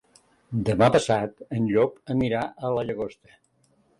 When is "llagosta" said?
2.91-3.37